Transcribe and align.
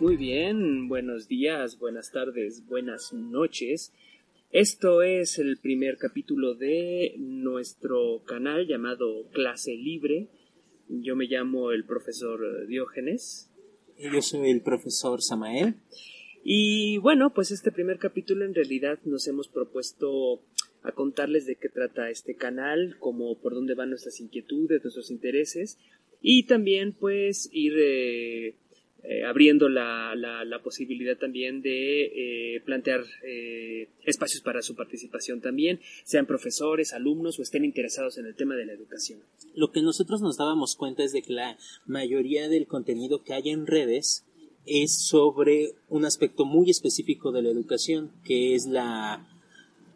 Muy 0.00 0.16
bien, 0.16 0.86
buenos 0.86 1.26
días, 1.26 1.76
buenas 1.80 2.12
tardes, 2.12 2.64
buenas 2.66 3.12
noches. 3.12 3.92
Esto 4.52 5.02
es 5.02 5.40
el 5.40 5.58
primer 5.58 5.96
capítulo 5.96 6.54
de 6.54 7.16
nuestro 7.18 8.22
canal 8.24 8.68
llamado 8.68 9.28
Clase 9.32 9.74
Libre. 9.74 10.28
Yo 10.88 11.16
me 11.16 11.26
llamo 11.26 11.72
el 11.72 11.84
profesor 11.84 12.68
Diógenes. 12.68 13.50
Yo 13.98 14.22
soy 14.22 14.50
el 14.50 14.60
profesor 14.60 15.20
Samael. 15.20 15.74
Y 16.44 16.98
bueno, 16.98 17.34
pues 17.34 17.50
este 17.50 17.72
primer 17.72 17.98
capítulo 17.98 18.44
en 18.44 18.54
realidad 18.54 19.00
nos 19.04 19.26
hemos 19.26 19.48
propuesto 19.48 20.40
a 20.84 20.92
contarles 20.92 21.44
de 21.44 21.56
qué 21.56 21.68
trata 21.68 22.08
este 22.08 22.36
canal, 22.36 22.98
como 23.00 23.36
por 23.40 23.52
dónde 23.52 23.74
van 23.74 23.90
nuestras 23.90 24.20
inquietudes, 24.20 24.80
nuestros 24.84 25.10
intereses 25.10 25.76
y 26.22 26.44
también 26.44 26.92
pues 26.92 27.50
ir 27.52 27.74
eh, 27.76 28.54
eh, 29.04 29.24
abriendo 29.24 29.68
la, 29.68 30.14
la, 30.16 30.62
posibilidad 30.62 31.16
también 31.16 31.62
de 31.62 32.56
eh, 32.56 32.60
plantear 32.64 33.04
espacios 34.04 34.42
para 34.42 34.60
su 34.60 34.74
participación 34.74 35.40
también, 35.40 35.80
sean 36.04 36.26
profesores, 36.26 36.92
alumnos 36.92 37.38
o 37.38 37.42
estén 37.42 37.64
interesados 37.64 38.18
en 38.18 38.26
el 38.26 38.34
tema 38.34 38.56
de 38.56 38.66
la 38.66 38.72
educación. 38.72 39.20
Lo 39.54 39.70
que 39.70 39.82
nosotros 39.82 40.20
nos 40.20 40.36
dábamos 40.36 40.74
cuenta 40.76 41.04
es 41.04 41.12
de 41.12 41.22
que 41.22 41.32
la 41.32 41.56
mayoría 41.86 42.48
del 42.48 42.66
contenido 42.66 43.22
que 43.22 43.34
hay 43.34 43.50
en 43.50 43.66
redes 43.66 44.24
es 44.66 45.06
sobre 45.06 45.74
un 45.88 46.04
aspecto 46.04 46.44
muy 46.44 46.68
específico 46.68 47.32
de 47.32 47.42
la 47.42 47.50
educación, 47.50 48.12
que 48.24 48.54
es 48.54 48.66
la 48.66 49.26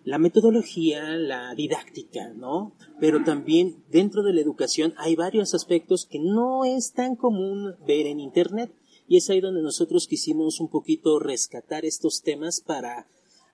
la 0.05 0.18
metodología, 0.18 1.16
la 1.16 1.55
didáctica, 1.55 2.32
¿no? 2.34 2.72
Pero 2.98 3.22
también 3.22 3.84
dentro 3.90 4.22
de 4.22 4.32
la 4.32 4.40
educación 4.40 4.94
hay 4.96 5.14
varios 5.14 5.55
aspectos 5.55 6.06
que 6.06 6.18
no 6.18 6.64
es 6.64 6.92
tan 6.92 7.14
común 7.14 7.74
ver 7.86 8.06
en 8.06 8.18
Internet 8.18 8.72
y 9.08 9.17
es 9.17 9.28
ahí 9.31 9.41
donde 9.41 9.62
nosotros 9.62 10.06
quisimos 10.06 10.61
un 10.61 10.70
poquito 10.70 11.19
rescatar 11.19 11.84
estos 11.84 12.22
temas 12.22 12.61
para, 12.61 13.06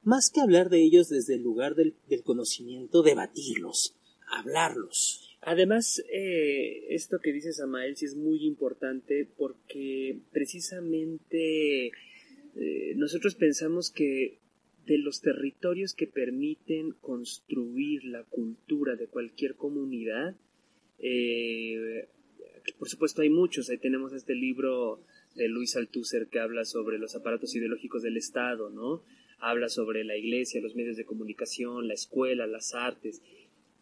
más 0.02 0.30
que 0.30 0.40
hablar 0.40 0.70
de 0.70 0.82
ellos 0.82 1.08
desde 1.08 1.34
el 1.34 1.42
lugar 1.42 1.74
del, 1.74 1.94
conocimiento, 2.24 3.02
debatirlos, 3.02 3.94
hablarlos. 4.28 5.36
Además, 5.40 6.02
eh, 6.12 6.86
esto 6.90 7.20
que 7.20 7.32
dice 7.32 7.52
Samael 7.52 7.96
sí 7.96 8.04
es 8.04 8.16
muy 8.16 8.44
importante 8.44 9.28
porque 9.36 10.18
precisamente 10.32 11.86
eh, 12.56 12.94
nosotros 12.96 13.34
pensamos 13.34 13.90
que 13.90 14.38
de 14.88 14.98
los 14.98 15.20
territorios 15.20 15.94
que 15.94 16.06
permiten 16.06 16.92
construir 17.00 18.04
la 18.04 18.24
cultura 18.24 18.96
de 18.96 19.06
cualquier 19.06 19.54
comunidad. 19.54 20.34
Eh, 20.98 22.08
por 22.78 22.88
supuesto 22.88 23.22
hay 23.22 23.28
muchos, 23.28 23.68
ahí 23.68 23.78
tenemos 23.78 24.12
este 24.14 24.34
libro 24.34 25.00
de 25.38 25.48
Luis 25.48 25.76
Althusser 25.76 26.26
que 26.26 26.40
habla 26.40 26.64
sobre 26.64 26.98
los 26.98 27.14
aparatos 27.14 27.54
ideológicos 27.54 28.02
del 28.02 28.16
Estado, 28.16 28.68
¿no? 28.68 29.02
Habla 29.38 29.68
sobre 29.68 30.04
la 30.04 30.16
iglesia, 30.16 30.60
los 30.60 30.74
medios 30.74 30.96
de 30.96 31.06
comunicación, 31.06 31.88
la 31.88 31.94
escuela, 31.94 32.46
las 32.46 32.74
artes. 32.74 33.22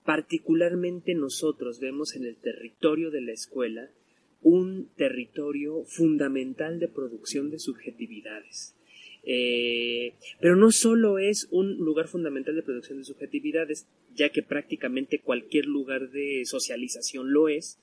Particularmente 0.05 1.15
nosotros 1.15 1.81
vemos 1.81 2.15
en 2.15 2.25
el 2.25 2.37
territorio 2.37 3.11
de 3.11 3.23
la 3.23 3.33
escuela 3.33 3.91
un 4.43 4.89
territorio 4.97 5.83
fundamental 5.85 6.79
de 6.79 6.89
producción 6.89 7.51
de 7.51 7.59
subjetividades. 7.59 8.77
Eh, 9.25 10.13
pero 10.41 10.55
no 10.55 10.71
solo 10.71 11.19
es 11.19 11.49
un 11.51 11.79
lugar 11.79 12.07
fundamental 12.07 12.55
de 12.55 12.63
producción 12.63 12.99
de 12.99 13.05
subjetividades, 13.05 13.89
ya 14.15 14.29
que 14.29 14.43
prácticamente 14.43 15.19
cualquier 15.19 15.67
lugar 15.67 16.11
de 16.11 16.45
socialización 16.45 17.33
lo 17.33 17.49
es, 17.49 17.81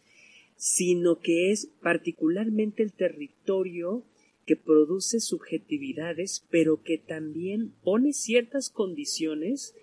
sino 0.56 1.20
que 1.20 1.52
es 1.52 1.68
particularmente 1.82 2.84
el 2.84 2.94
territorio 2.94 4.04
que 4.46 4.56
produce 4.56 5.20
subjetividades, 5.20 6.46
pero 6.50 6.82
que 6.84 6.98
también 6.98 7.74
pone 7.84 8.14
ciertas 8.14 8.70
condiciones 8.70 9.76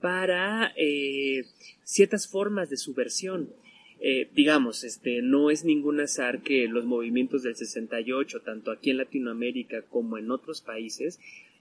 para 0.00 0.72
eh, 0.76 1.44
ciertas 1.84 2.28
formas 2.28 2.70
de 2.70 2.76
subversión. 2.76 3.50
Eh, 3.98 4.28
digamos, 4.34 4.84
este, 4.84 5.22
no 5.22 5.50
es 5.50 5.64
ningún 5.64 6.00
azar 6.00 6.42
que 6.42 6.68
los 6.68 6.84
movimientos 6.84 7.42
del 7.42 7.56
68, 7.56 8.40
tanto 8.40 8.70
aquí 8.70 8.90
en 8.90 8.98
Latinoamérica 8.98 9.82
como 9.82 10.18
en 10.18 10.30
otros 10.30 10.60
países, 10.60 11.18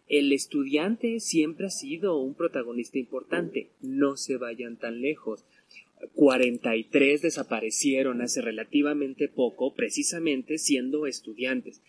el 0.07 0.31
estudiante 0.31 1.19
siempre 1.19 1.67
ha 1.67 1.71
sido 1.71 2.17
un 2.17 2.35
protagonista 2.35 2.99
importante. 2.99 3.69
No 3.81 4.17
se 4.17 4.37
vayan 4.37 4.77
tan 4.77 5.01
lejos. 5.01 5.45
43 6.13 7.21
desaparecieron 7.21 8.21
hace 8.21 8.41
relativamente 8.41 9.27
poco, 9.27 9.73
precisamente 9.73 10.57
siendo 10.57 11.07
estudiantes. 11.07 11.81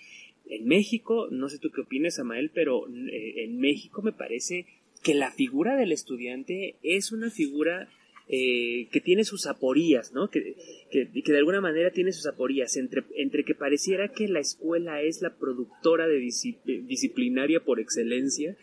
En 0.49 0.67
México, 0.67 1.29
no 1.31 1.49
sé 1.49 1.59
tú 1.59 1.71
qué 1.71 1.83
opinas, 1.83 2.19
Amael, 2.19 2.51
pero 2.55 2.87
eh, 2.89 3.45
en 3.45 3.59
México 3.59 4.01
me 4.01 4.13
parece 4.13 4.67
que 5.03 5.15
la 5.15 5.31
figura 5.33 5.77
del 5.77 5.93
estudiante 5.93 6.77
es 6.83 7.13
una 7.13 7.31
figura 7.31 7.89
eh, 8.29 8.89
que 8.91 9.01
tiene 9.01 9.25
sus 9.25 9.47
aporías, 9.47 10.13
¿no? 10.13 10.31
Que, 10.31 10.57
que, 10.91 11.07
de 11.07 11.39
alguna 11.39 11.61
manera 11.61 11.91
tiene 11.91 12.13
sus 12.13 12.27
aporías 12.27 12.77
entre, 12.77 13.05
entre 13.17 13.45
que 13.45 13.55
pareciera 13.55 14.13
que 14.13 14.29
la 14.29 14.41
escuela 14.41 15.03
es 15.03 15.23
la 15.23 15.37
productora 15.37 16.09
de 16.09 16.19
disciplinaria 16.19 17.61
por 17.61 17.81
excelencia, 17.81 18.57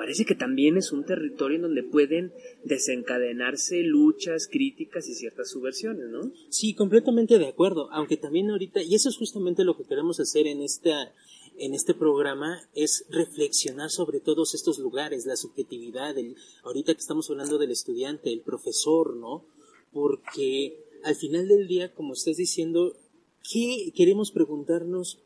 parece 0.00 0.24
que 0.24 0.34
también 0.34 0.78
es 0.78 0.92
un 0.92 1.04
territorio 1.04 1.56
en 1.56 1.62
donde 1.62 1.82
pueden 1.82 2.32
desencadenarse 2.64 3.82
luchas, 3.82 4.48
críticas 4.50 5.06
y 5.08 5.14
ciertas 5.14 5.50
subversiones, 5.50 6.08
¿no? 6.08 6.32
Sí, 6.48 6.72
completamente 6.72 7.38
de 7.38 7.48
acuerdo, 7.48 7.90
aunque 7.92 8.16
también 8.16 8.48
ahorita, 8.48 8.82
y 8.82 8.94
eso 8.94 9.10
es 9.10 9.18
justamente 9.18 9.64
lo 9.64 9.76
que 9.76 9.84
queremos 9.84 10.18
hacer 10.18 10.46
en 10.46 10.62
esta 10.62 11.12
en 11.60 11.74
este 11.74 11.92
programa 11.92 12.58
es 12.74 13.04
reflexionar 13.10 13.90
sobre 13.90 14.18
todos 14.20 14.54
estos 14.54 14.78
lugares, 14.78 15.26
la 15.26 15.36
subjetividad, 15.36 16.16
el, 16.16 16.34
ahorita 16.64 16.94
que 16.94 17.00
estamos 17.00 17.28
hablando 17.28 17.58
del 17.58 17.70
estudiante, 17.70 18.32
el 18.32 18.40
profesor, 18.40 19.14
¿no? 19.14 19.44
Porque 19.92 20.82
al 21.04 21.16
final 21.16 21.48
del 21.48 21.68
día, 21.68 21.94
como 21.94 22.14
estás 22.14 22.38
diciendo, 22.38 22.96
¿qué 23.52 23.92
queremos 23.94 24.32
preguntarnos 24.32 25.22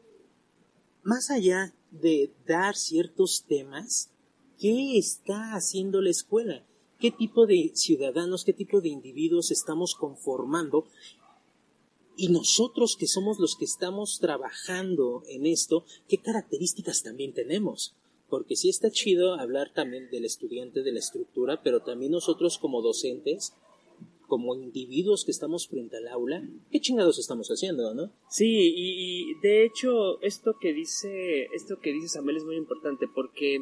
más 1.04 1.30
allá 1.30 1.72
de 1.92 2.32
dar 2.46 2.74
ciertos 2.74 3.44
temas? 3.46 4.10
¿Qué 4.58 4.98
está 4.98 5.54
haciendo 5.54 6.00
la 6.00 6.10
escuela? 6.10 6.66
¿Qué 6.98 7.12
tipo 7.12 7.46
de 7.46 7.70
ciudadanos, 7.74 8.44
qué 8.44 8.52
tipo 8.52 8.80
de 8.80 8.88
individuos 8.88 9.52
estamos 9.52 9.94
conformando 9.94 10.84
y 12.16 12.28
nosotros 12.28 12.96
que 12.96 13.06
somos 13.06 13.38
los 13.38 13.56
que 13.56 13.64
estamos 13.64 14.18
trabajando 14.20 15.22
en 15.28 15.46
esto, 15.46 15.84
¿qué 16.08 16.18
características 16.18 17.02
también 17.02 17.32
tenemos? 17.32 17.94
Porque 18.28 18.56
sí 18.56 18.68
está 18.68 18.90
chido 18.90 19.34
hablar 19.34 19.72
también 19.72 20.08
del 20.10 20.24
estudiante, 20.24 20.82
de 20.82 20.92
la 20.92 20.98
estructura, 20.98 21.62
pero 21.62 21.80
también 21.80 22.12
nosotros 22.12 22.58
como 22.58 22.82
docentes, 22.82 23.54
como 24.26 24.54
individuos 24.54 25.24
que 25.24 25.30
estamos 25.30 25.68
frente 25.68 25.96
al 25.96 26.08
aula, 26.08 26.42
¿qué 26.70 26.80
chingados 26.80 27.18
estamos 27.18 27.48
haciendo, 27.48 27.94
no? 27.94 28.10
Sí, 28.28 28.72
y, 28.76 29.34
de 29.40 29.64
hecho 29.64 30.20
esto 30.22 30.56
que 30.60 30.72
dice, 30.72 31.44
esto 31.54 31.78
que 31.78 31.92
dice 31.92 32.08
Samuel 32.08 32.38
es 32.38 32.44
muy 32.44 32.56
importante 32.56 33.06
porque 33.12 33.60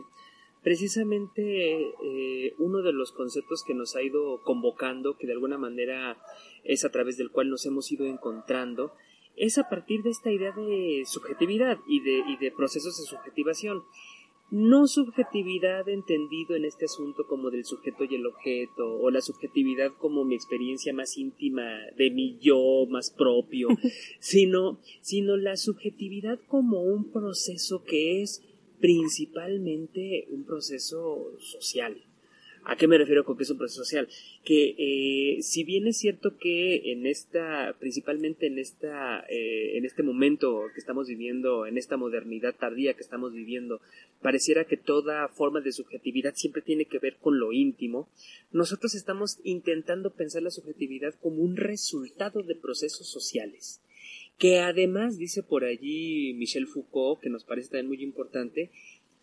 precisamente 0.63 1.93
eh, 2.05 2.55
uno 2.59 2.83
de 2.83 2.93
los 2.93 3.13
conceptos 3.13 3.65
que 3.67 3.75
nos 3.75 3.97
ha 3.97 4.03
ido 4.03 4.43
convocando, 4.43 5.17
que 5.17 5.27
de 5.27 5.33
alguna 5.33 5.59
manera 5.59 6.17
es 6.65 6.85
a 6.85 6.91
través 6.91 7.17
del 7.17 7.31
cual 7.31 7.51
nos 7.51 7.67
hemos 7.67 7.91
ido 7.91 8.07
encontrando, 8.07 8.93
es 9.37 9.59
a 9.59 9.69
partir 9.69 10.03
de 10.03 10.11
esta 10.11 10.31
idea 10.31 10.53
de 10.53 11.03
subjetividad 11.07 11.79
y 11.89 12.01
de, 12.01 12.23
y 12.29 12.37
de 12.37 12.51
procesos 12.53 12.99
de 12.99 13.05
subjetivación. 13.05 13.83
No 14.51 14.87
subjetividad 14.87 15.89
entendido 15.89 16.55
en 16.55 16.67
este 16.67 16.85
asunto 16.85 17.27
como 17.27 17.51
del 17.51 17.65
sujeto 17.65 18.05
y 18.05 18.17
el 18.17 18.27
objeto, 18.27 19.01
o 19.01 19.11
la 19.11 19.23
subjetividad 19.23 19.93
como 19.97 20.25
mi 20.25 20.35
experiencia 20.35 20.93
más 20.93 21.17
íntima 21.17 21.63
de 21.97 22.11
mi 22.11 22.39
yo 22.39 22.85
más 22.87 23.11
propio, 23.11 23.69
sino, 24.21 24.79
sino 25.01 25.39
la 25.39 25.57
subjetividad 25.57 26.39
como 26.49 26.83
un 26.83 27.11
proceso 27.11 27.83
que 27.83 28.23
es 28.23 28.45
principalmente 28.83 30.27
un 30.31 30.45
proceso 30.45 31.39
social. 31.39 31.97
¿A 32.65 32.77
qué 32.77 32.89
me 32.89 32.99
refiero 32.99 33.25
con 33.25 33.37
que 33.37 33.45
es 33.45 33.51
un 33.51 33.59
proceso 33.59 33.85
social? 33.85 34.09
Que 34.45 34.75
eh, 34.77 35.43
si 35.43 35.63
bien 35.63 35.87
es 35.87 35.99
cierto 35.99 36.37
que 36.37 36.93
en 36.93 37.07
esta, 37.07 37.77
principalmente 37.79 38.49
en 38.49 38.59
esta, 38.59 39.21
eh, 39.29 39.79
en 39.79 39.85
este 39.85 40.03
momento 40.03 40.65
que 40.75 40.81
estamos 40.81 41.07
viviendo, 41.07 41.67
en 41.67 41.79
esta 41.79 41.97
modernidad 41.97 42.57
tardía 42.57 42.95
que 42.95 43.03
estamos 43.03 43.33
viviendo, 43.33 43.81
pareciera 44.21 44.65
que 44.65 44.77
toda 44.77 45.29
forma 45.29 45.61
de 45.61 45.73
subjetividad 45.73 46.35
siempre 46.35 46.63
tiene 46.63 46.87
que 46.87 46.99
ver 46.99 47.19
con 47.21 47.39
lo 47.39 47.53
íntimo, 47.53 48.09
nosotros 48.51 48.95
estamos 48.97 49.39
intentando 49.45 50.11
pensar 50.11 50.43
la 50.43 50.51
subjetividad 50.51 51.15
como 51.21 51.43
un 51.43 51.57
resultado 51.57 52.43
de 52.43 52.57
procesos 52.57 53.09
sociales 53.09 53.81
que 54.39 54.59
además 54.59 55.19
dice 55.19 55.43
por 55.43 55.65
allí 55.65 56.35
Michel 56.35 56.67
Foucault, 56.67 57.21
que 57.21 57.31
nos 57.31 57.45
parece 57.45 57.71
también 57.71 57.89
muy 57.89 58.03
importante, 58.03 58.71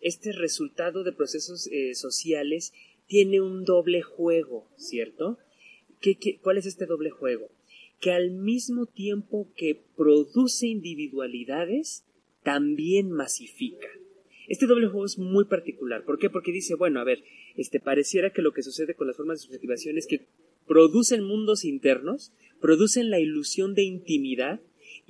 este 0.00 0.32
resultado 0.32 1.04
de 1.04 1.12
procesos 1.12 1.66
eh, 1.66 1.94
sociales 1.94 2.72
tiene 3.06 3.40
un 3.40 3.64
doble 3.64 4.02
juego, 4.02 4.68
¿cierto? 4.76 5.38
¿Qué, 6.00 6.16
cuál 6.42 6.58
es 6.58 6.66
este 6.66 6.86
doble 6.86 7.10
juego? 7.10 7.50
Que 8.00 8.12
al 8.12 8.30
mismo 8.30 8.86
tiempo 8.86 9.52
que 9.56 9.82
produce 9.96 10.68
individualidades, 10.68 12.04
también 12.42 13.10
masifica. 13.10 13.88
Este 14.48 14.66
doble 14.66 14.88
juego 14.88 15.06
es 15.06 15.18
muy 15.18 15.44
particular. 15.44 16.04
¿Por 16.04 16.18
qué? 16.18 16.30
Porque 16.30 16.52
dice, 16.52 16.74
bueno, 16.74 17.00
a 17.00 17.04
ver, 17.04 17.22
este 17.56 17.78
pareciera 17.78 18.32
que 18.32 18.42
lo 18.42 18.52
que 18.52 18.62
sucede 18.62 18.94
con 18.94 19.06
las 19.06 19.16
formas 19.16 19.38
de 19.38 19.46
subjetivación 19.46 19.98
es 19.98 20.06
que 20.06 20.26
producen 20.66 21.24
mundos 21.24 21.64
internos, 21.64 22.32
producen 22.60 23.10
la 23.10 23.20
ilusión 23.20 23.74
de 23.74 23.82
intimidad 23.82 24.60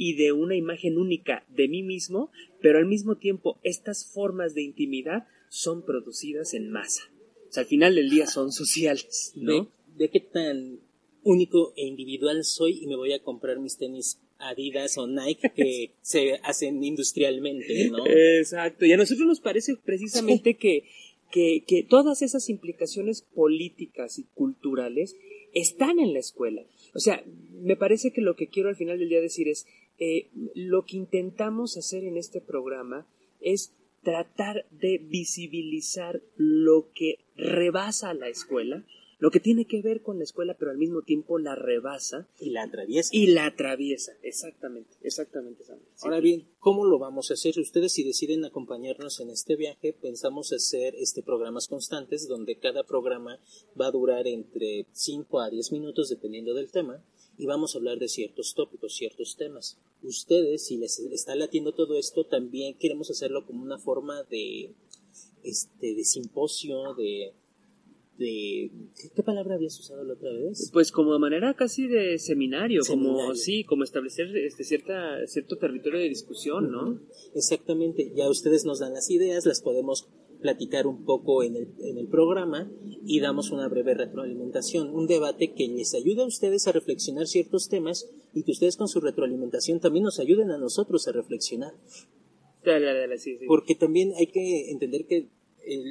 y 0.02 0.14
de 0.14 0.32
una 0.32 0.56
imagen 0.56 0.96
única 0.96 1.44
de 1.50 1.68
mí 1.68 1.82
mismo, 1.82 2.30
pero 2.62 2.78
al 2.78 2.86
mismo 2.86 3.18
tiempo 3.18 3.60
estas 3.62 4.10
formas 4.10 4.54
de 4.54 4.62
intimidad 4.62 5.26
son 5.50 5.84
producidas 5.84 6.54
en 6.54 6.70
masa. 6.70 7.02
O 7.50 7.52
sea, 7.52 7.64
al 7.64 7.68
final 7.68 7.94
del 7.94 8.08
día 8.08 8.26
son 8.26 8.50
sociales, 8.50 9.34
¿no? 9.36 9.70
¿De, 9.98 10.08
qué 10.08 10.20
tan 10.20 10.80
único 11.22 11.74
e 11.76 11.84
individual 11.84 12.44
soy 12.44 12.82
y 12.82 12.86
me 12.86 12.96
voy 12.96 13.12
a 13.12 13.22
comprar 13.22 13.60
mis 13.60 13.76
tenis 13.76 14.18
Adidas 14.38 14.96
o 14.96 15.06
Nike 15.06 15.52
que 15.54 15.92
se 16.00 16.36
hacen 16.44 16.82
industrialmente, 16.82 17.90
¿no? 17.90 18.06
Exacto. 18.06 18.86
Y 18.86 18.92
a 18.92 18.96
nosotros 18.96 19.26
nos 19.26 19.40
parece 19.40 19.76
precisamente 19.76 20.56
que, 20.56 20.84
que, 21.30 21.62
que 21.66 21.82
todas 21.82 22.22
esas 22.22 22.48
implicaciones 22.48 23.20
políticas 23.20 24.18
y 24.18 24.24
culturales 24.32 25.14
están 25.52 25.98
en 25.98 26.14
la 26.14 26.20
escuela. 26.20 26.62
O 26.94 27.00
sea, 27.00 27.22
me 27.60 27.76
parece 27.76 28.12
que 28.12 28.20
lo 28.20 28.36
que 28.36 28.48
quiero 28.48 28.68
al 28.68 28.76
final 28.76 28.98
del 28.98 29.08
día 29.08 29.20
decir 29.20 29.48
es, 29.48 29.66
eh, 30.00 30.30
lo 30.54 30.86
que 30.86 30.96
intentamos 30.96 31.76
hacer 31.76 32.04
en 32.04 32.16
este 32.16 32.40
programa 32.40 33.06
es 33.40 33.74
tratar 34.02 34.66
de 34.70 34.98
visibilizar 34.98 36.22
lo 36.36 36.90
que 36.94 37.18
rebasa 37.36 38.14
la 38.14 38.28
escuela, 38.28 38.86
lo 39.18 39.30
que 39.30 39.40
tiene 39.40 39.66
que 39.66 39.82
ver 39.82 40.00
con 40.00 40.16
la 40.16 40.24
escuela, 40.24 40.56
pero 40.58 40.70
al 40.70 40.78
mismo 40.78 41.02
tiempo 41.02 41.38
la 41.38 41.54
rebasa. 41.54 42.26
Y 42.38 42.48
la 42.48 42.62
atraviesa. 42.62 43.10
Y 43.12 43.26
la 43.26 43.44
atraviesa, 43.44 44.12
exactamente, 44.22 44.96
exactamente. 45.02 45.62
Ahora 46.00 46.20
bien, 46.20 46.48
¿cómo 46.58 46.86
lo 46.86 46.98
vamos 46.98 47.30
a 47.30 47.34
hacer? 47.34 47.58
Ustedes 47.58 47.92
si 47.92 48.02
deciden 48.02 48.46
acompañarnos 48.46 49.20
en 49.20 49.28
este 49.28 49.56
viaje, 49.56 49.92
pensamos 49.92 50.54
hacer 50.54 50.94
este 50.96 51.22
programas 51.22 51.68
constantes, 51.68 52.26
donde 52.26 52.58
cada 52.58 52.84
programa 52.84 53.38
va 53.78 53.88
a 53.88 53.90
durar 53.90 54.26
entre 54.26 54.86
5 54.92 55.40
a 55.40 55.50
10 55.50 55.72
minutos, 55.72 56.08
dependiendo 56.08 56.54
del 56.54 56.70
tema, 56.70 57.04
y 57.40 57.46
vamos 57.46 57.74
a 57.74 57.78
hablar 57.78 57.98
de 57.98 58.06
ciertos 58.06 58.54
tópicos, 58.54 58.94
ciertos 58.94 59.34
temas. 59.36 59.78
Ustedes, 60.02 60.66
si 60.66 60.76
les 60.76 60.98
está 60.98 61.34
latiendo 61.34 61.72
todo 61.72 61.98
esto, 61.98 62.24
también 62.24 62.76
queremos 62.78 63.10
hacerlo 63.10 63.46
como 63.46 63.62
una 63.62 63.78
forma 63.78 64.22
de, 64.24 64.74
este, 65.42 65.94
de 65.94 66.04
simposio, 66.04 66.94
de 66.94 67.32
¿qué 68.18 69.22
palabra 69.24 69.54
habías 69.54 69.78
usado 69.80 70.04
la 70.04 70.12
otra 70.12 70.30
vez? 70.32 70.68
Pues 70.70 70.92
como 70.92 71.14
de 71.14 71.18
manera 71.18 71.54
casi 71.54 71.88
de 71.88 72.18
seminario, 72.18 72.82
como 72.86 73.34
sí, 73.34 73.64
como 73.64 73.84
establecer 73.84 74.36
este 74.36 74.62
cierta 74.62 75.26
cierto 75.26 75.56
territorio 75.56 76.00
de 76.00 76.10
discusión, 76.10 76.70
¿no? 76.70 77.00
Exactamente, 77.34 78.12
ya 78.14 78.28
ustedes 78.28 78.66
nos 78.66 78.80
dan 78.80 78.92
las 78.92 79.10
ideas, 79.10 79.46
las 79.46 79.62
podemos 79.62 80.08
platicar 80.40 80.86
un 80.86 81.04
poco 81.04 81.42
en 81.42 81.56
el, 81.56 81.68
en 81.80 81.98
el 81.98 82.08
programa 82.08 82.70
y 83.04 83.20
damos 83.20 83.50
una 83.50 83.68
breve 83.68 83.94
retroalimentación, 83.94 84.94
un 84.94 85.06
debate 85.06 85.52
que 85.52 85.68
les 85.68 85.94
ayude 85.94 86.22
a 86.22 86.26
ustedes 86.26 86.66
a 86.66 86.72
reflexionar 86.72 87.26
ciertos 87.26 87.68
temas 87.68 88.08
y 88.34 88.42
que 88.42 88.52
ustedes 88.52 88.76
con 88.76 88.88
su 88.88 89.00
retroalimentación 89.00 89.80
también 89.80 90.04
nos 90.04 90.18
ayuden 90.18 90.50
a 90.50 90.58
nosotros 90.58 91.06
a 91.08 91.12
reflexionar. 91.12 91.74
Porque 93.46 93.74
también 93.74 94.12
hay 94.16 94.26
que 94.26 94.70
entender 94.70 95.06
que 95.06 95.28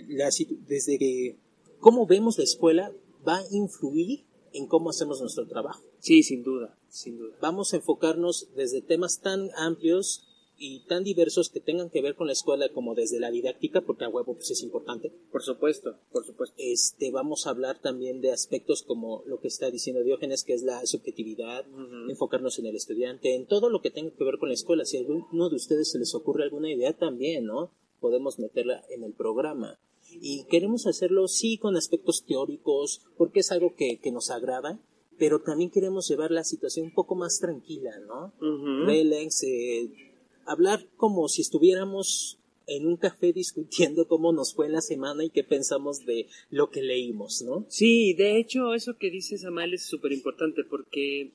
la, 0.08 0.30
desde 0.68 0.98
que 0.98 1.38
cómo 1.80 2.06
vemos 2.06 2.38
la 2.38 2.44
escuela 2.44 2.92
va 3.28 3.38
a 3.38 3.44
influir 3.52 4.26
en 4.54 4.68
cómo 4.68 4.90
hacemos 4.90 5.22
nuestro 5.22 5.48
trabajo. 5.48 5.84
Sí, 6.00 6.24
sin 6.24 6.44
duda, 6.44 6.78
sin 6.88 7.18
duda. 7.18 7.36
Vamos 7.42 7.74
a 7.74 7.78
enfocarnos 7.78 8.50
desde 8.56 8.82
temas 8.82 9.22
tan 9.22 9.50
amplios 9.56 10.29
y 10.60 10.82
tan 10.82 11.04
diversos 11.06 11.50
que 11.50 11.62
tengan 11.62 11.90
que 11.90 12.02
ver 12.02 12.16
con 12.16 12.28
la 12.28 12.34
escuela 12.34 12.68
como 12.70 12.94
desde 12.94 13.20
la 13.20 13.32
didáctica, 13.32 13.82
porque 13.82 14.04
a 14.04 14.10
huevo 14.10 14.36
pues 14.36 14.52
es 14.52 14.62
importante. 14.62 15.12
Por 15.32 15.42
supuesto, 15.42 15.96
por 16.12 16.26
supuesto. 16.26 16.54
Este, 16.58 17.12
vamos 17.12 17.48
a 17.48 17.52
hablar 17.52 17.80
también 17.82 18.20
de 18.20 18.32
aspectos 18.32 18.84
como 18.84 19.24
lo 19.26 19.40
que 19.40 19.48
está 19.48 19.72
diciendo 19.72 20.04
Diógenes, 20.04 20.44
que 20.44 20.54
es 20.54 20.64
la 20.64 20.86
subjetividad, 20.86 21.66
enfocarnos 22.10 22.60
en 22.60 22.66
el 22.66 22.76
estudiante, 22.76 23.36
en 23.36 23.48
todo 23.48 23.70
lo 23.70 23.82
que 23.82 23.90
tenga 23.90 24.12
que 24.12 24.24
ver 24.24 24.38
con 24.38 24.50
la 24.50 24.56
escuela. 24.56 24.84
Si 24.84 24.98
a 24.98 25.00
alguno 25.00 25.50
de 25.50 25.56
ustedes 25.56 25.92
se 25.92 26.00
les 26.00 26.14
ocurre 26.14 26.44
alguna 26.44 26.72
idea 26.72 26.92
también, 26.94 27.46
¿no? 27.46 27.72
Podemos 28.02 28.38
meterla 28.38 28.84
en 28.90 29.04
el 29.04 29.14
programa 29.14 29.80
y 30.12 30.46
queremos 30.50 30.88
hacerlo 30.88 31.28
sí 31.28 31.58
con 31.58 31.78
aspectos 31.78 32.26
teóricos 32.26 33.02
porque 33.18 33.42
es 33.42 33.52
algo 33.52 33.76
que, 33.76 34.00
que 34.00 34.12
nos 34.12 34.30
agrada 34.30 34.80
pero 35.20 35.42
también 35.42 35.70
queremos 35.70 36.08
llevar 36.08 36.32
la 36.32 36.46
situación 36.46 36.86
un 36.86 36.94
poco 36.94 37.14
más 37.14 37.40
tranquila, 37.40 37.92
¿no? 38.08 38.34
Relax, 38.86 39.44
eh, 39.44 39.92
hablar 40.50 40.88
como 40.98 41.28
si 41.28 41.42
estuviéramos 41.42 42.40
en 42.68 42.88
un 42.88 42.98
café 42.98 43.34
discutiendo 43.34 44.08
cómo 44.08 44.32
nos 44.32 44.54
fue 44.54 44.66
en 44.68 44.74
la 44.74 44.82
semana 44.82 45.24
y 45.24 45.30
qué 45.30 45.44
pensamos 45.44 46.06
de 46.06 46.28
lo 46.50 46.70
que 46.70 46.82
leímos, 46.82 47.42
¿no? 47.42 47.66
Sí, 47.70 48.14
de 48.14 48.38
hecho, 48.38 48.74
eso 48.74 48.98
que 48.98 49.12
dices, 49.12 49.46
Amal, 49.46 49.74
es 49.74 49.86
súper 49.86 50.12
importante 50.12 50.64
porque 50.64 51.32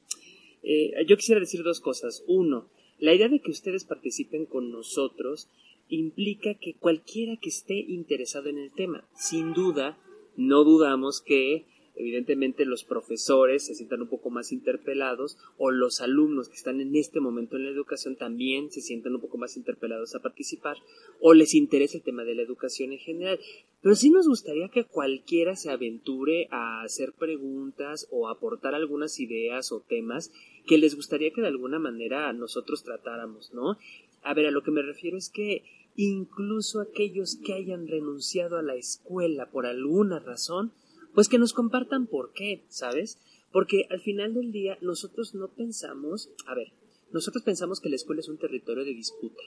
eh, 0.63 0.93
yo 1.07 1.17
quisiera 1.17 1.41
decir 1.41 1.63
dos 1.63 1.81
cosas. 1.81 2.25
Uno, 2.27 2.69
la 2.99 3.15
idea 3.15 3.29
de 3.29 3.41
que 3.41 3.51
ustedes 3.51 3.85
participen 3.85 4.47
con 4.47 4.71
nosotros 4.71 5.49
implica 5.89 6.55
que 6.55 6.75
cualquiera 6.75 7.37
que 7.41 7.51
esté 7.51 7.75
interesado 7.75 8.49
en 8.49 8.59
el 8.59 8.73
tema, 8.73 9.07
sin 9.15 9.53
duda, 9.53 9.99
no 10.37 10.65
dudamos 10.65 11.21
que 11.21 11.67
evidentemente 11.95 12.65
los 12.65 12.85
profesores 12.85 13.67
se 13.67 13.75
sientan 13.75 14.03
un 14.03 14.09
poco 14.09 14.31
más 14.31 14.53
interpelados 14.53 15.39
o 15.59 15.71
los 15.71 16.01
alumnos 16.01 16.49
que 16.49 16.57
están 16.57 16.81
en 16.81 16.95
este 16.97 17.21
momento 17.21 17.57
en 17.57 17.65
la 17.65 17.71
educación 17.71 18.17
también 18.17 18.71
se 18.71 18.81
sientan 18.81 19.15
un 19.15 19.21
poco 19.21 19.39
más 19.39 19.57
interpelados 19.57 20.15
a 20.15 20.23
participar 20.23 20.77
o 21.21 21.35
les 21.35 21.55
interesa 21.55 21.97
el 21.97 22.03
tema 22.03 22.25
de 22.25 22.35
la 22.35 22.43
educación 22.43 22.93
en 22.93 22.99
general. 22.99 23.39
Pero 23.81 23.95
sí 23.95 24.11
nos 24.11 24.27
gustaría 24.27 24.69
que 24.69 24.85
cualquiera 24.85 25.57
se 25.57 25.71
aventure 25.71 26.49
a 26.51 26.83
hacer 26.83 27.13
preguntas 27.13 28.09
o 28.11 28.29
aportar 28.29 28.75
algunas 28.75 29.21
ideas 29.21 29.73
o 29.73 29.81
temas 29.81 30.33
que 30.67 30.79
les 30.79 30.97
gustaría 30.97 31.33
que 31.33 31.43
de 31.43 31.49
alguna 31.49 31.79
manera 31.79 32.33
nosotros 32.33 32.83
tratáramos, 32.83 33.53
¿no? 33.53 33.77
A 34.23 34.35
ver, 34.35 34.47
a 34.47 34.51
lo 34.51 34.63
que 34.63 34.71
me 34.71 34.83
refiero 34.83 35.19
es 35.19 35.29
que 35.29 35.63
incluso 35.97 36.81
aquellos 36.81 37.37
que 37.37 37.53
hayan 37.53 37.87
renunciado 37.87 38.57
a 38.57 38.63
la 38.63 38.75
escuela 38.75 39.51
por 39.51 39.67
alguna 39.67 40.19
razón, 40.19 40.73
pues 41.15 41.29
que 41.29 41.39
nos 41.39 41.53
compartan 41.53 42.07
por 42.07 42.33
qué, 42.33 42.65
¿sabes? 42.69 43.19
Porque 43.53 43.87
al 43.91 44.01
final 44.01 44.35
del 44.35 44.53
día 44.53 44.79
nosotros 44.81 45.35
no 45.35 45.49
pensamos, 45.49 46.31
a 46.47 46.55
ver, 46.55 46.73
nosotros 47.13 47.45
pensamos 47.45 47.81
que 47.81 47.89
la 47.89 47.97
escuela 47.97 48.21
es 48.21 48.29
un 48.29 48.39
territorio 48.39 48.85
de 48.85 48.95
disputa, 48.95 49.43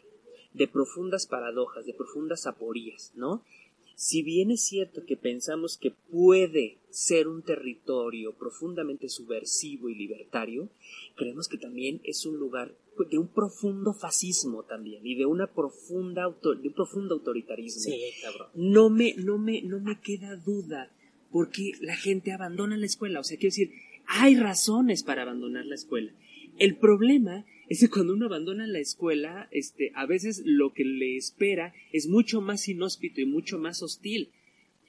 de 0.53 0.67
profundas 0.67 1.27
paradojas, 1.27 1.85
de 1.85 1.93
profundas 1.93 2.47
aporías, 2.47 3.11
¿no? 3.15 3.43
Si 3.95 4.21
bien 4.21 4.51
es 4.51 4.63
cierto 4.63 5.05
que 5.05 5.17
pensamos 5.17 5.75
que 5.75 5.89
puede 5.89 6.77
ser 6.91 7.27
un 7.27 7.41
territorio 7.41 8.31
profundamente 8.33 9.09
subversivo 9.09 9.89
y 9.89 9.95
libertario, 9.95 10.69
creemos 11.15 11.47
que 11.47 11.57
también 11.57 11.99
es 12.03 12.25
un 12.27 12.37
lugar 12.37 12.75
de 13.09 13.17
un 13.17 13.27
profundo 13.27 13.93
fascismo 13.93 14.63
también 14.63 15.05
y 15.05 15.15
de 15.15 15.25
una 15.25 15.51
profunda 15.51 16.29
de 16.29 16.67
un 16.67 16.73
profundo 16.75 17.15
autoritarismo. 17.15 17.81
Sí, 17.81 17.99
cabrón. 18.21 18.49
No 18.53 18.91
me 18.91 19.15
no 19.15 19.39
me 19.39 19.63
no 19.63 19.79
me 19.79 19.99
queda 19.99 20.35
duda 20.35 20.91
porque 21.31 21.73
la 21.81 21.95
gente 21.95 22.31
abandona 22.31 22.77
la 22.77 22.85
escuela, 22.85 23.19
o 23.19 23.23
sea, 23.23 23.37
quiero 23.37 23.53
decir, 23.53 23.71
hay 24.07 24.35
razones 24.35 25.03
para 25.03 25.23
abandonar 25.23 25.65
la 25.65 25.75
escuela. 25.75 26.13
El 26.57 26.77
problema 26.77 27.45
es 27.69 27.81
que 27.81 27.89
cuando 27.89 28.13
uno 28.13 28.25
abandona 28.27 28.65
la 28.65 28.79
escuela, 28.79 29.47
este, 29.51 29.91
a 29.93 30.05
veces 30.05 30.41
lo 30.45 30.73
que 30.73 30.85
le 30.85 31.17
espera 31.17 31.73
es 31.91 32.07
mucho 32.07 32.41
más 32.41 32.67
inhóspito 32.67 33.21
y 33.21 33.25
mucho 33.25 33.59
más 33.59 33.83
hostil. 33.83 34.29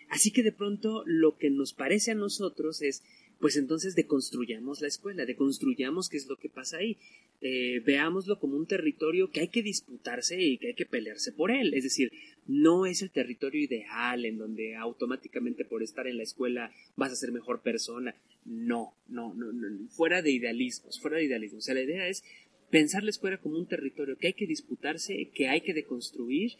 Así 0.08 0.30
que 0.30 0.42
de 0.42 0.52
pronto 0.52 1.02
lo 1.04 1.36
que 1.36 1.50
nos 1.50 1.74
parece 1.74 2.12
a 2.12 2.14
nosotros 2.14 2.80
es, 2.80 3.02
pues 3.40 3.56
entonces 3.56 3.94
deconstruyamos 3.94 4.80
la 4.80 4.88
escuela, 4.88 5.26
deconstruyamos 5.26 6.08
qué 6.08 6.16
es 6.16 6.28
lo 6.28 6.36
que 6.36 6.48
pasa 6.48 6.78
ahí. 6.78 6.96
Eh, 7.40 7.80
veámoslo 7.84 8.40
como 8.40 8.56
un 8.56 8.66
territorio 8.66 9.30
que 9.30 9.40
hay 9.40 9.48
que 9.48 9.62
disputarse 9.62 10.40
y 10.40 10.58
que 10.58 10.68
hay 10.68 10.74
que 10.74 10.86
pelearse 10.86 11.32
por 11.32 11.50
él. 11.50 11.74
Es 11.74 11.84
decir, 11.84 12.10
no 12.48 12.86
es 12.86 13.02
el 13.02 13.10
territorio 13.10 13.62
ideal 13.62 14.24
en 14.24 14.38
donde 14.38 14.74
automáticamente 14.74 15.64
por 15.64 15.82
estar 15.82 16.06
en 16.06 16.16
la 16.16 16.22
escuela 16.22 16.72
vas 16.96 17.12
a 17.12 17.16
ser 17.16 17.30
mejor 17.30 17.60
persona. 17.60 18.16
No, 18.44 18.94
no, 19.06 19.34
no, 19.34 19.52
no 19.52 19.88
fuera 19.90 20.22
de 20.22 20.32
idealismos, 20.32 20.98
fuera 20.98 21.18
de 21.18 21.24
idealismos. 21.24 21.64
O 21.64 21.66
sea, 21.66 21.74
la 21.74 21.82
idea 21.82 22.08
es 22.08 22.24
pensar 22.70 23.02
la 23.04 23.10
escuela 23.10 23.36
como 23.38 23.58
un 23.58 23.66
territorio 23.66 24.16
que 24.16 24.28
hay 24.28 24.32
que 24.32 24.46
disputarse, 24.46 25.30
que 25.34 25.48
hay 25.48 25.60
que 25.60 25.74
deconstruir, 25.74 26.52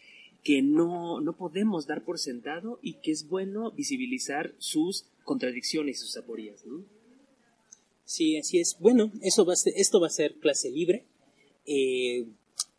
que 0.45 0.61
no, 0.61 1.21
no 1.21 1.37
podemos 1.37 1.87
dar 1.87 2.05
por 2.05 2.19
sentado 2.19 2.79
y 2.83 3.01
que 3.01 3.11
es 3.11 3.27
bueno 3.27 3.71
visibilizar 3.73 4.55
sus 4.59 5.07
contradicciones 5.25 5.97
y 5.97 6.01
sus 6.01 6.17
aporías, 6.19 6.65
¿no? 6.67 6.85
Sí, 8.05 8.37
así 8.37 8.59
es. 8.59 8.77
Bueno, 8.79 9.11
eso 9.23 9.45
va 9.45 9.55
a 9.55 9.57
ser, 9.57 9.73
esto 9.77 10.01
va 10.01 10.07
a 10.07 10.11
ser 10.11 10.35
clase 10.35 10.71
libre. 10.71 11.05
Eh, 11.67 12.27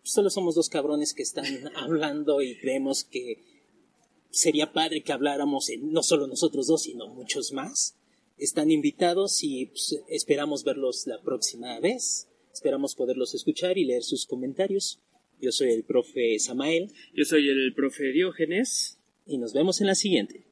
solo 0.03 0.29
somos 0.29 0.55
dos 0.55 0.69
cabrones 0.69 1.13
que 1.13 1.23
están 1.23 1.45
hablando 1.75 2.41
y 2.41 2.57
creemos 2.57 3.03
que 3.03 3.43
sería 4.31 4.73
padre 4.73 5.03
que 5.03 5.11
habláramos 5.11 5.69
en, 5.69 5.91
no 5.91 6.03
solo 6.03 6.27
nosotros 6.27 6.67
dos, 6.67 6.83
sino 6.83 7.07
muchos 7.07 7.51
más. 7.51 7.95
Están 8.37 8.71
invitados 8.71 9.43
y 9.43 9.67
pues, 9.67 10.01
esperamos 10.07 10.63
verlos 10.63 11.07
la 11.07 11.21
próxima 11.21 11.79
vez. 11.79 12.27
Esperamos 12.53 12.95
poderlos 12.95 13.33
escuchar 13.35 13.77
y 13.77 13.85
leer 13.85 14.03
sus 14.03 14.25
comentarios. 14.25 14.99
Yo 15.41 15.51
soy 15.51 15.71
el 15.71 15.83
profe 15.83 16.39
Samael. 16.39 16.91
Yo 17.13 17.25
soy 17.25 17.49
el 17.49 17.73
profe 17.73 18.11
Diógenes. 18.11 18.97
Y 19.25 19.37
nos 19.37 19.53
vemos 19.53 19.81
en 19.81 19.87
la 19.87 19.95
siguiente. 19.95 20.48